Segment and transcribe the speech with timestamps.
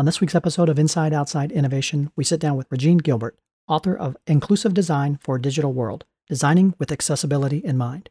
[0.00, 3.94] On this week's episode of Inside Outside Innovation, we sit down with Regine Gilbert, author
[3.94, 8.08] of Inclusive Design for a Digital World Designing with Accessibility in Mind.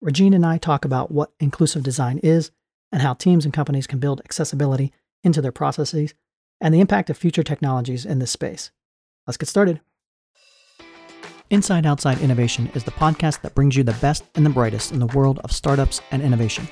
[0.00, 2.50] Regine and I talk about what inclusive design is
[2.90, 6.12] and how teams and companies can build accessibility into their processes
[6.60, 8.72] and the impact of future technologies in this space.
[9.24, 9.80] Let's get started.
[11.50, 14.98] Inside Outside Innovation is the podcast that brings you the best and the brightest in
[14.98, 16.66] the world of startups and innovation.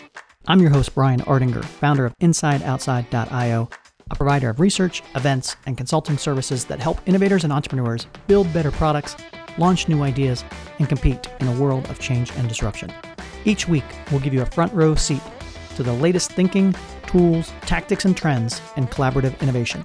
[0.49, 3.69] I'm your host, Brian Ardinger, founder of InsideOutside.io,
[4.11, 8.71] a provider of research, events, and consulting services that help innovators and entrepreneurs build better
[8.71, 9.17] products,
[9.59, 10.45] launch new ideas,
[10.79, 12.93] and compete in a world of change and disruption.
[13.45, 15.23] Each week, we'll give you a front row seat
[15.77, 16.75] to the latest thinking,
[17.07, 19.85] tools, tactics, and trends in collaborative innovation.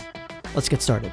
[0.53, 1.12] Let's get started.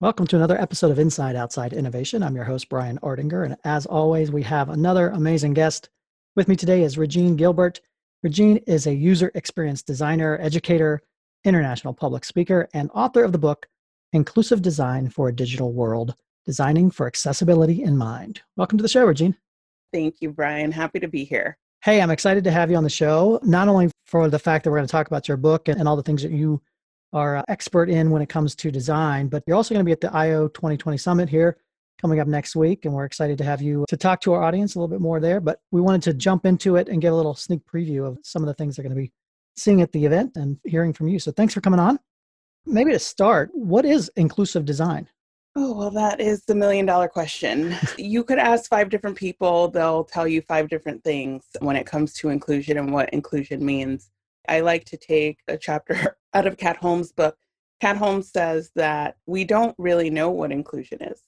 [0.00, 2.22] Welcome to another episode of Inside Outside Innovation.
[2.22, 5.88] I'm your host, Brian Ardinger, and as always, we have another amazing guest
[6.36, 7.80] with me today is Regine Gilbert.
[8.22, 11.02] Regine is a user experience designer, educator,
[11.48, 13.66] international public speaker, and author of the book
[14.12, 16.14] Inclusive Design for a Digital World
[16.46, 18.42] Designing for Accessibility in Mind.
[18.56, 19.36] Welcome to the show, Regine.
[19.92, 20.70] Thank you, Brian.
[20.70, 21.56] Happy to be here.
[21.82, 24.70] Hey, I'm excited to have you on the show, not only for the fact that
[24.70, 26.60] we're going to talk about your book and, and all the things that you
[27.12, 29.92] are uh, expert in when it comes to design, but you're also going to be
[29.92, 31.56] at the IO 2020 Summit here
[32.00, 32.84] coming up next week.
[32.84, 35.20] And we're excited to have you to talk to our audience a little bit more
[35.20, 35.40] there.
[35.40, 38.42] But we wanted to jump into it and get a little sneak preview of some
[38.42, 39.12] of the things that are going to be
[39.58, 41.18] seeing at the event and hearing from you.
[41.18, 41.98] So thanks for coming on.
[42.66, 45.08] Maybe to start, what is inclusive design?
[45.56, 47.74] Oh, well, that is the million dollar question.
[47.98, 52.12] you could ask five different people, they'll tell you five different things when it comes
[52.14, 54.10] to inclusion and what inclusion means.
[54.48, 57.36] I like to take a chapter out of Kat Holmes' book.
[57.80, 61.22] Kat Holmes says that we don't really know what inclusion is.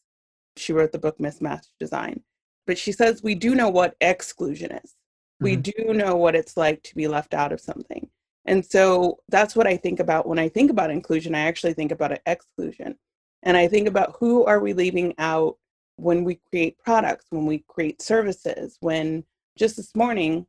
[0.56, 2.22] She wrote the book Mismatched Design.
[2.67, 4.94] But she says we do know what exclusion is.
[5.42, 5.44] Mm-hmm.
[5.44, 8.09] We do know what it's like to be left out of something.
[8.47, 11.35] And so that's what I think about when I think about inclusion.
[11.35, 12.97] I actually think about exclusion.
[13.43, 15.57] And I think about who are we leaving out
[15.97, 19.25] when we create products, when we create services, when
[19.56, 20.47] just this morning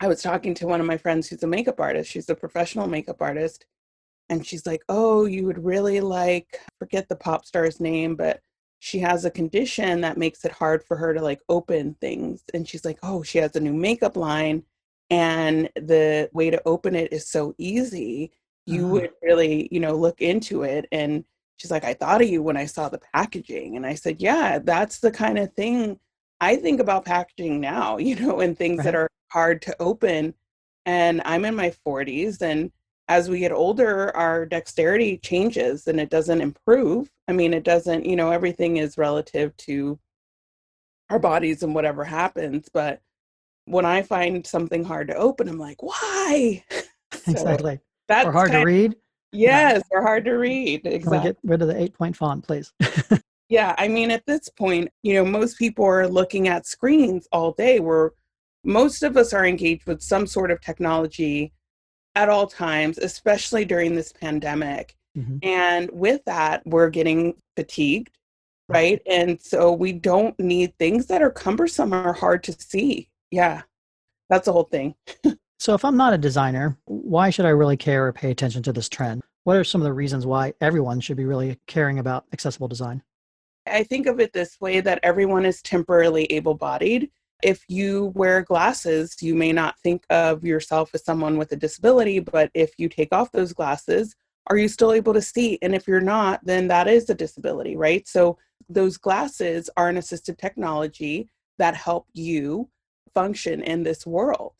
[0.00, 2.10] I was talking to one of my friends who's a makeup artist.
[2.10, 3.66] She's a professional makeup artist.
[4.28, 8.40] And she's like, Oh, you would really like, forget the pop star's name, but
[8.80, 12.66] she has a condition that makes it hard for her to like open things and
[12.66, 14.62] she's like oh she has a new makeup line
[15.10, 18.30] and the way to open it is so easy
[18.66, 18.92] you uh-huh.
[18.92, 21.24] would really you know look into it and
[21.56, 24.58] she's like i thought of you when i saw the packaging and i said yeah
[24.58, 25.98] that's the kind of thing
[26.40, 28.84] i think about packaging now you know and things right.
[28.84, 30.34] that are hard to open
[30.86, 32.70] and i'm in my 40s and
[33.10, 37.10] as we get older, our dexterity changes and it doesn't improve.
[37.26, 39.98] I mean, it doesn't, you know, everything is relative to
[41.10, 42.68] our bodies and whatever happens.
[42.72, 43.02] But
[43.70, 46.64] when I find something hard to open, I'm like, why?
[46.70, 47.80] so exactly.
[48.08, 48.96] That's or hard to read.
[49.32, 49.98] Yes, yeah.
[49.98, 50.82] or hard to read.
[50.84, 51.00] Exactly.
[51.00, 52.72] Can we get rid of the eight point font, please?
[53.48, 57.52] yeah, I mean, at this point, you know, most people are looking at screens all
[57.52, 57.78] day.
[57.78, 58.12] Where
[58.64, 61.52] most of us are engaged with some sort of technology
[62.14, 64.96] at all times, especially during this pandemic.
[65.16, 65.38] Mm-hmm.
[65.42, 68.16] And with that, we're getting fatigued,
[68.68, 69.00] right?
[69.06, 73.09] And so we don't need things that are cumbersome or hard to see.
[73.30, 73.62] Yeah,
[74.28, 74.94] that's the whole thing.
[75.58, 78.72] so, if I'm not a designer, why should I really care or pay attention to
[78.72, 79.22] this trend?
[79.44, 83.02] What are some of the reasons why everyone should be really caring about accessible design?
[83.66, 87.10] I think of it this way that everyone is temporarily able bodied
[87.42, 92.18] if you wear glasses, you may not think of yourself as someone with a disability,
[92.18, 94.14] but if you take off those glasses,
[94.48, 95.58] are you still able to see?
[95.62, 98.06] And if you're not, then that is a disability, right?
[98.06, 102.68] So those glasses are an assistive technology that help you
[103.14, 104.52] function in this world.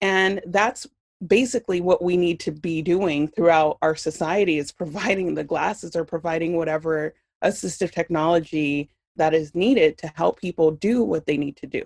[0.00, 0.86] And that's
[1.26, 6.04] basically what we need to be doing throughout our society is providing the glasses or
[6.04, 11.66] providing whatever assistive technology that is needed to help people do what they need to
[11.66, 11.84] do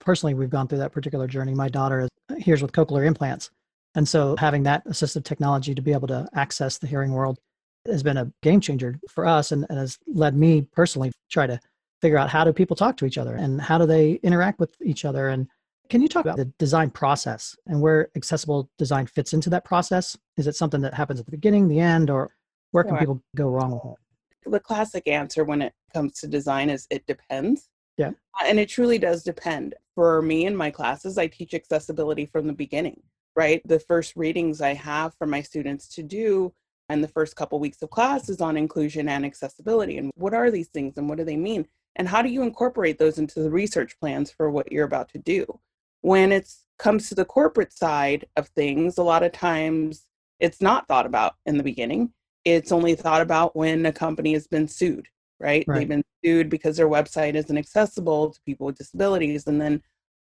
[0.00, 1.54] personally, we've gone through that particular journey.
[1.54, 2.08] My daughter is
[2.38, 3.50] hears with cochlear implants.
[3.94, 7.38] And so having that assistive technology to be able to access the hearing world
[7.86, 11.58] has been a game changer for us and, and has led me personally try to
[12.00, 14.74] figure out how do people talk to each other and how do they interact with
[14.82, 15.28] each other.
[15.28, 15.48] And
[15.88, 20.16] can you talk about the design process and where accessible design fits into that process?
[20.36, 22.34] Is it something that happens at the beginning, the end, or
[22.70, 22.98] where can sure.
[22.98, 24.50] people go wrong with it?
[24.50, 27.68] The classic answer when it comes to design is it depends.
[27.98, 28.10] Yeah.
[28.40, 29.74] Uh, and it truly does depend.
[29.94, 33.02] For me in my classes, I teach accessibility from the beginning,
[33.36, 33.60] right?
[33.66, 36.54] The first readings I have for my students to do
[36.88, 40.50] and the first couple weeks of class is on inclusion and accessibility and what are
[40.50, 41.64] these things and what do they mean
[41.96, 45.18] and how do you incorporate those into the research plans for what you're about to
[45.18, 45.60] do
[46.00, 50.06] when it comes to the corporate side of things a lot of times
[50.40, 52.12] it's not thought about in the beginning.
[52.44, 55.06] It's only thought about when a company has been sued,
[55.38, 55.64] right?
[55.68, 55.78] right?
[55.78, 59.46] They've been sued because their website isn't accessible to people with disabilities.
[59.46, 59.82] And then,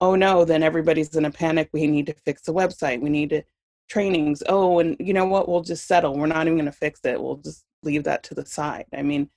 [0.01, 1.69] oh no, then everybody's in a panic.
[1.73, 3.01] We need to fix the website.
[3.01, 3.43] We need to
[3.89, 4.43] trainings.
[4.49, 5.49] Oh, and you know what?
[5.49, 6.17] We'll just settle.
[6.17, 7.23] We're not even going to fix it.
[7.23, 8.87] We'll just leave that to the side.
[8.97, 9.29] I mean,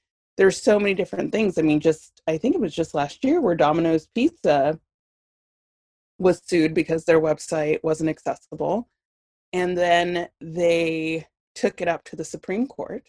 [0.42, 1.60] there's so many different things.
[1.60, 4.80] I mean, just I think it was just last year where Domino's Pizza
[6.18, 8.90] was sued because their website wasn't accessible.
[9.54, 13.08] And then they took it up to the Supreme Court.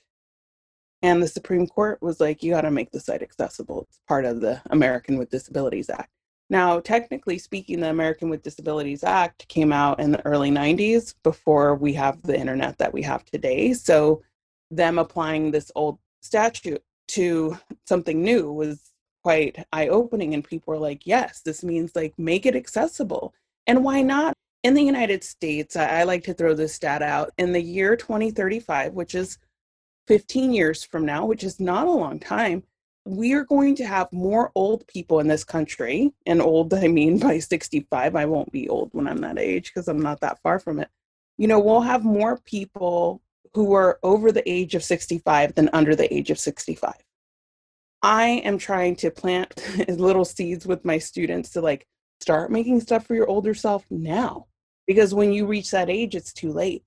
[1.00, 3.86] And the Supreme Court was like, you got to make the site accessible.
[3.88, 6.10] It's part of the American with Disabilities Act.
[6.50, 11.76] Now, technically speaking, the American with Disabilities Act came out in the early 90s before
[11.76, 13.72] we have the internet that we have today.
[13.72, 14.22] So,
[14.70, 16.82] them applying this old statute
[17.12, 18.92] to something new was
[19.22, 20.34] quite eye opening.
[20.34, 23.34] And people were like, yes, this means like make it accessible.
[23.66, 24.34] And why not?
[24.62, 28.92] In the United States, I, like to throw this stat out in the year 2035,
[28.92, 29.38] which is
[30.06, 32.62] 15 years from now, which is not a long time,
[33.04, 36.12] we are going to have more old people in this country.
[36.26, 38.14] And old, I mean by 65.
[38.14, 40.88] I won't be old when I'm that age because I'm not that far from it.
[41.38, 43.20] You know, we'll have more people
[43.54, 46.94] who are over the age of 65 than under the age of 65.
[48.02, 51.86] I am trying to plant little seeds with my students to like
[52.20, 54.46] start making stuff for your older self now.
[54.86, 56.84] Because when you reach that age, it's too late.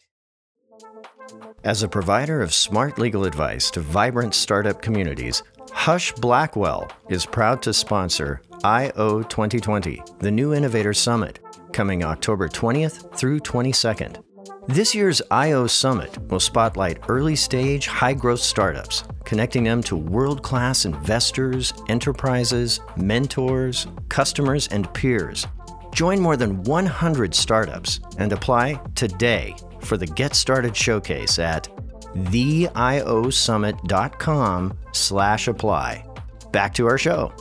[1.64, 7.62] As a provider of smart legal advice to vibrant startup communities, Husch Blackwell is proud
[7.64, 11.40] to sponsor IO 2020, the New Innovator Summit,
[11.72, 14.25] coming October 20th through 22nd.
[14.68, 20.42] This year's IO Summit will spotlight early stage, high growth startups, connecting them to world
[20.42, 25.46] class investors, enterprises, mentors, customers, and peers.
[25.94, 31.70] Join more than 100 startups and apply today for the Get Started Showcase at
[32.16, 36.04] theiosummit.com slash apply.
[36.52, 37.32] Back to our show.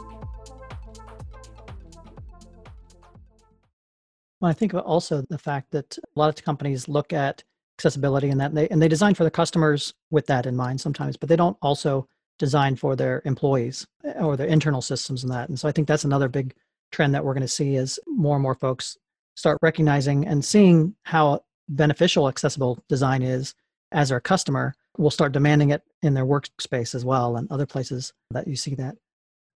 [4.44, 7.42] Well, I think of also the fact that a lot of companies look at
[7.78, 10.82] accessibility and that and they and they design for the customers with that in mind
[10.82, 12.06] sometimes, but they don't also
[12.38, 15.48] design for their employees eh, or their internal systems and that.
[15.48, 16.52] And so I think that's another big
[16.92, 18.98] trend that we're going to see is more and more folks
[19.34, 23.54] start recognizing and seeing how beneficial accessible design is
[23.92, 28.12] as our customer will start demanding it in their workspace as well and other places
[28.32, 28.94] that you see that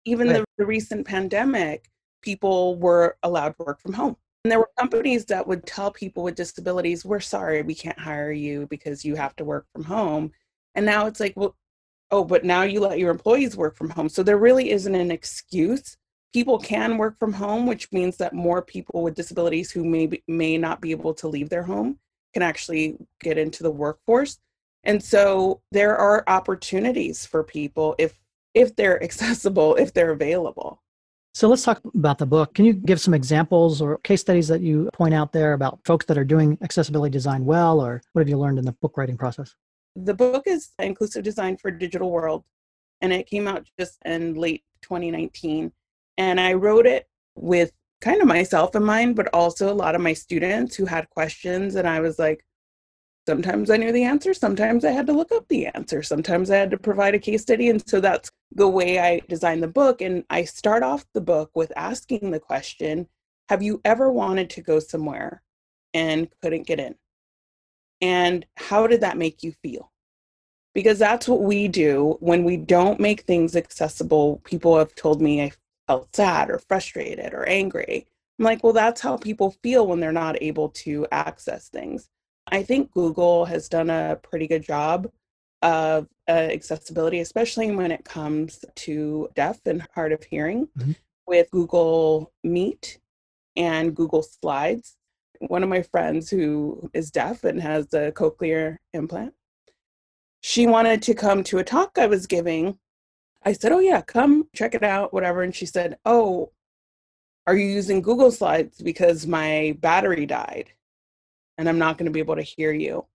[0.05, 1.89] even the, the recent pandemic
[2.21, 4.15] people were allowed to work from home
[4.47, 8.31] and there were companies that would tell people with disabilities, we're sorry, we can't hire
[8.31, 10.31] you because you have to work from home.
[10.73, 11.57] And now it's like, well,
[12.11, 14.07] oh, but now you let your employees work from home.
[14.07, 15.97] So there really isn't an excuse.
[16.31, 20.23] People can work from home, which means that more people with disabilities who may, be,
[20.29, 21.99] may not be able to leave their home
[22.33, 24.39] can actually get into the workforce.
[24.85, 28.17] And so there are opportunities for people if
[28.53, 30.81] if they're accessible, if they're available.
[31.37, 32.55] So let's talk about the book.
[32.55, 36.07] Can you give some examples or case studies that you point out there about folks
[36.07, 39.17] that are doing accessibility design well, or what have you learned in the book writing
[39.17, 39.53] process?
[39.95, 42.43] The book is Inclusive Design for Digital World,
[43.01, 45.71] and it came out just in late 2019.
[46.17, 50.01] And I wrote it with kind of myself in mind, but also a lot of
[50.01, 51.75] my students who had questions.
[51.75, 52.43] And I was like,
[53.27, 56.55] sometimes I knew the answer, sometimes I had to look up the answer, sometimes I
[56.55, 57.69] had to provide a case study.
[57.69, 60.01] And so that's the way I designed the book.
[60.01, 63.07] And I start off the book with asking the question
[63.49, 65.43] Have you ever wanted to go somewhere
[65.93, 66.95] and couldn't get in?
[67.99, 69.91] And how did that make you feel?
[70.73, 74.41] Because that's what we do when we don't make things accessible.
[74.45, 75.51] People have told me I
[75.87, 78.07] felt sad or frustrated or angry.
[78.39, 82.07] I'm like, well, that's how people feel when they're not able to access things.
[82.49, 85.09] I think Google has done a pretty good job
[85.61, 90.91] of uh, accessibility, especially when it comes to deaf and hard of hearing mm-hmm.
[91.25, 92.99] with Google Meet
[93.55, 94.95] and Google Slides.
[95.39, 99.33] One of my friends who is deaf and has a cochlear implant,
[100.41, 102.77] she wanted to come to a talk I was giving.
[103.43, 105.43] I said, Oh, yeah, come check it out, whatever.
[105.43, 106.51] And she said, Oh,
[107.45, 110.71] are you using Google Slides because my battery died?
[111.57, 113.05] And I'm not going to be able to hear you.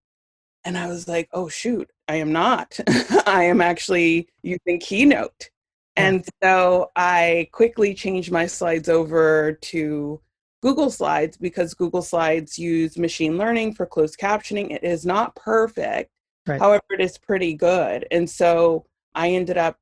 [0.65, 2.79] And I was like, oh, shoot, I am not.
[3.27, 5.51] I am actually using Keynote.
[5.97, 10.21] And so I quickly changed my slides over to
[10.63, 14.71] Google Slides because Google Slides use machine learning for closed captioning.
[14.71, 16.11] It is not perfect.
[16.47, 16.61] Right.
[16.61, 18.07] However, it is pretty good.
[18.11, 19.77] And so I ended up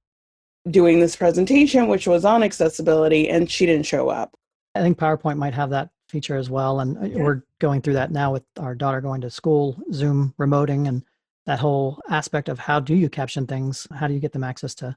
[0.69, 4.35] doing this presentation, which was on accessibility, and she didn't show up.
[4.75, 6.81] I think PowerPoint might have that feature as well.
[6.81, 7.23] And uh, yeah.
[7.23, 11.05] we're going through that now with our daughter going to school, Zoom remoting, and
[11.47, 13.87] that whole aspect of how do you caption things?
[13.93, 14.97] How do you get them access to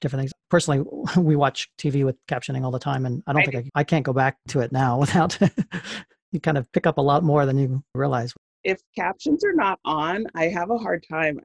[0.00, 0.32] different things?
[0.48, 0.84] Personally,
[1.16, 3.84] we watch TV with captioning all the time, and I don't I think I, I
[3.84, 5.38] can't go back to it now without
[6.32, 8.34] you kind of pick up a lot more than you realize.
[8.62, 11.40] If captions are not on, I have a hard time.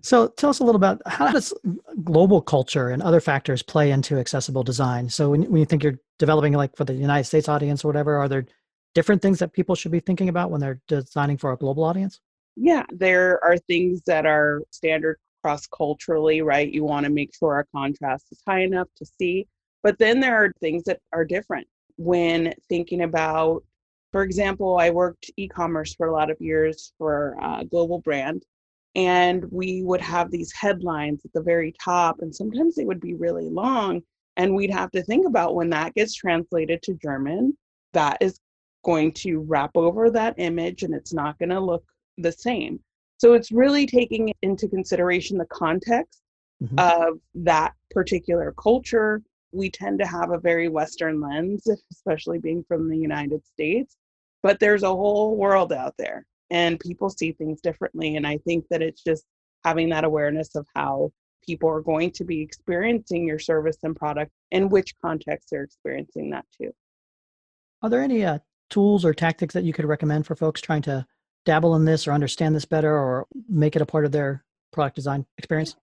[0.00, 1.52] So tell us a little about how does
[2.02, 5.08] global culture and other factors play into accessible design?
[5.08, 8.16] So when, when you think you're developing like for the United States audience or whatever,
[8.16, 8.46] are there
[8.94, 12.20] different things that people should be thinking about when they're designing for a global audience?
[12.56, 16.70] Yeah, there are things that are standard cross culturally, right?
[16.70, 19.46] You want to make sure our contrast is high enough to see.
[19.84, 23.62] But then there are things that are different when thinking about,
[24.10, 28.44] for example, I worked e commerce for a lot of years for a global brand
[28.94, 33.14] and we would have these headlines at the very top and sometimes they would be
[33.14, 34.02] really long
[34.36, 37.56] and we'd have to think about when that gets translated to german
[37.92, 38.38] that is
[38.84, 41.84] going to wrap over that image and it's not going to look
[42.18, 42.80] the same.
[43.18, 46.20] So it's really taking into consideration the context
[46.62, 46.78] mm-hmm.
[46.78, 49.22] of that particular culture.
[49.52, 53.96] We tend to have a very western lens especially being from the united states
[54.42, 58.64] but there's a whole world out there and people see things differently and i think
[58.70, 59.24] that it's just
[59.64, 61.10] having that awareness of how
[61.44, 66.30] people are going to be experiencing your service and product and which context they're experiencing
[66.30, 66.70] that too
[67.82, 68.38] are there any uh,
[68.70, 71.04] tools or tactics that you could recommend for folks trying to
[71.44, 74.94] dabble in this or understand this better or make it a part of their product
[74.94, 75.74] design experience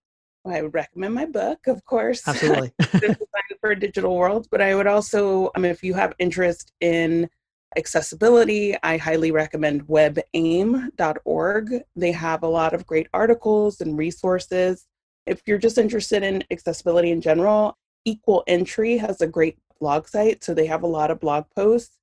[0.46, 2.22] I would recommend my book, of course.
[2.28, 2.72] Absolutely.
[2.94, 3.18] Design
[3.60, 4.48] for digital worlds.
[4.50, 7.30] But I would also, I mean, if you have interest in
[7.78, 11.74] accessibility, I highly recommend webaim.org.
[11.96, 14.86] They have a lot of great articles and resources.
[15.26, 20.44] If you're just interested in accessibility in general, Equal Entry has a great blog site,
[20.44, 21.96] so they have a lot of blog posts.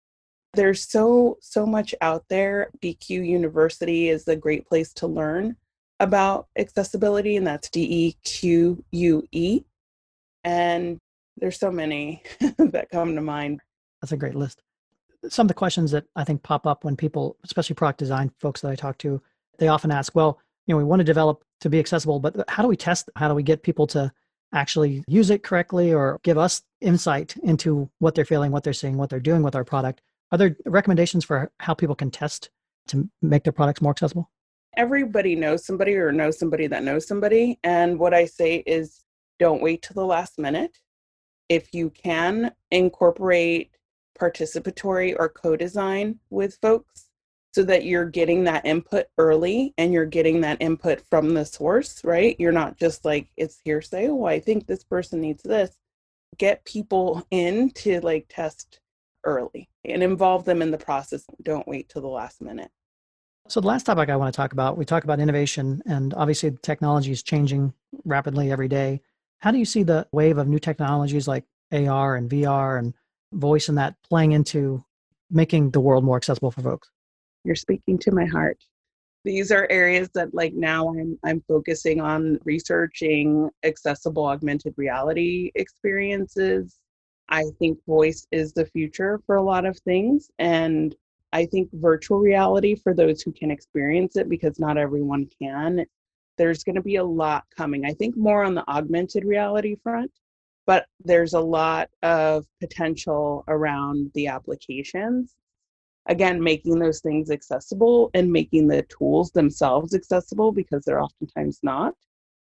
[0.54, 2.70] There's so so much out there.
[2.80, 5.56] Deque University is a great place to learn
[6.00, 9.62] about accessibility, and that's D E Q U E.
[10.44, 10.99] And
[11.37, 12.23] there's so many
[12.58, 13.61] that come to mind.
[14.00, 14.62] That's a great list
[15.28, 18.61] some of the questions that I think pop up when people, especially product design folks
[18.61, 19.21] that I talk to,
[19.59, 22.62] they often ask, well, you know, we want to develop to be accessible, but how
[22.62, 23.09] do we test?
[23.16, 24.12] How do we get people to
[24.52, 28.97] actually use it correctly or give us insight into what they're feeling, what they're seeing,
[28.97, 30.00] what they're doing with our product?
[30.33, 32.50] Are there recommendations for how people can test
[32.88, 34.30] to make their products more accessible?
[34.76, 37.59] Everybody knows somebody or knows somebody that knows somebody.
[37.64, 39.04] And what I say is
[39.38, 40.76] don't wait till the last minute.
[41.49, 43.75] If you can incorporate
[44.18, 47.06] participatory or co-design with folks
[47.56, 52.04] so that you're getting that input early and you're getting that input from the source,
[52.04, 52.37] right?
[52.38, 55.70] You're not just like it's hearsay, oh, I think this person needs this.
[56.37, 58.80] Get people in to like test
[59.25, 61.25] early and involve them in the process.
[61.42, 62.70] Don't wait till the last minute.
[63.49, 66.50] So the last topic I want to talk about, we talk about innovation and obviously
[66.62, 67.73] technology is changing
[68.04, 69.00] rapidly every day.
[69.38, 72.92] How do you see the wave of new technologies like AR and VR and
[73.37, 74.85] voice and that playing into
[75.31, 76.90] making the world more accessible for folks?
[77.45, 78.59] You're speaking to my heart.
[79.25, 86.76] These are areas that like now I'm I'm focusing on researching accessible augmented reality experiences.
[87.28, 90.95] I think voice is the future for a lot of things and
[91.33, 95.85] I think virtual reality for those who can experience it because not everyone can.
[96.38, 97.85] There's going to be a lot coming.
[97.85, 100.12] I think more on the augmented reality front
[100.66, 105.35] but there's a lot of potential around the applications.
[106.08, 111.94] Again making those things accessible and making the tools themselves accessible because they're oftentimes not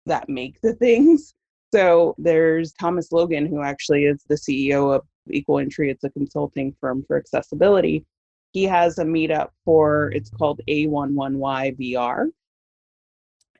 [0.05, 1.33] that make the things.
[1.71, 5.89] So there's thomas logan who actually is the ceo of equal entry.
[5.89, 8.05] It's a consulting firm for accessibility.
[8.53, 12.29] He has a meetup for it's called a11y vr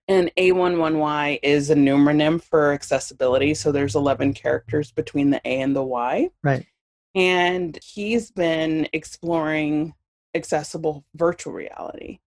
[0.07, 3.53] and A11Y is a numeronym for accessibility.
[3.53, 6.29] So there's 11 characters between the A and the Y.
[6.43, 6.65] Right.
[7.15, 9.93] And he's been exploring
[10.35, 12.19] accessible virtual reality.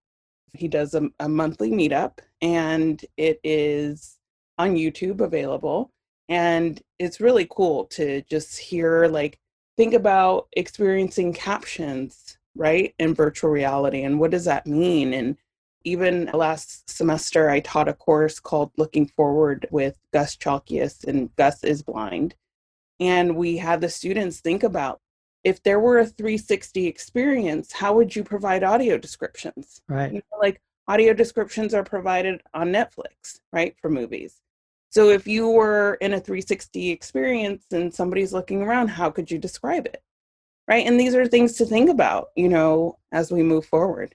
[0.54, 4.18] He does a, a monthly meetup and it is
[4.56, 5.92] on YouTube available.
[6.28, 9.38] And it's really cool to just hear, like,
[9.76, 15.14] think about experiencing captions, right, in virtual reality and what does that mean?
[15.14, 15.36] And
[15.84, 21.64] even last semester, I taught a course called Looking Forward with Gus Chalkias, and Gus
[21.64, 22.34] is blind.
[23.00, 25.00] And we had the students think about
[25.44, 29.80] if there were a 360 experience, how would you provide audio descriptions?
[29.88, 30.12] Right.
[30.12, 34.40] You know, like audio descriptions are provided on Netflix, right, for movies.
[34.90, 39.38] So if you were in a 360 experience and somebody's looking around, how could you
[39.38, 40.02] describe it?
[40.68, 40.86] right?
[40.86, 44.14] And these are things to think about, you know, as we move forward.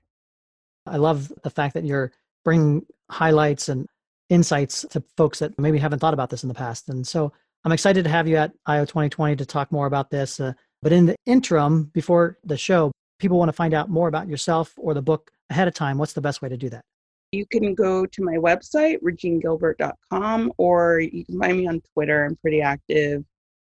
[0.85, 2.11] I love the fact that you're
[2.43, 3.87] bringing highlights and
[4.29, 6.89] insights to folks that maybe haven't thought about this in the past.
[6.89, 7.31] And so
[7.63, 10.39] I'm excited to have you at IO 2020 to talk more about this.
[10.39, 14.27] Uh, but in the interim, before the show, people want to find out more about
[14.27, 15.97] yourself or the book ahead of time.
[15.97, 16.83] What's the best way to do that?
[17.31, 22.25] You can go to my website, reginegilbert.com, or you can find me on Twitter.
[22.25, 23.23] I'm pretty active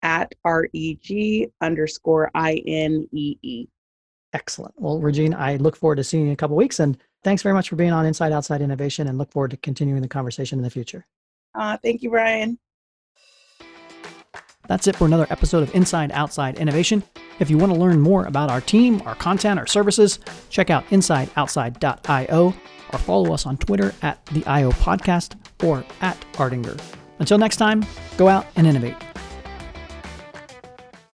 [0.03, 3.67] at reg underscore I-N-E-E.
[4.33, 4.73] Excellent.
[4.77, 6.79] Well, Regine, I look forward to seeing you in a couple weeks.
[6.79, 10.01] And thanks very much for being on Inside Outside Innovation and look forward to continuing
[10.01, 11.05] the conversation in the future.
[11.55, 12.59] Uh, thank you, Brian.
[14.67, 17.01] That's it for another episode of Inside Outside Innovation.
[17.39, 20.19] If you want to learn more about our team, our content, our services,
[20.49, 22.53] check out insideoutside.io
[22.93, 26.79] or follow us on Twitter at the IO Podcast or at Ardinger.
[27.19, 27.85] Until next time,
[28.17, 28.95] go out and innovate.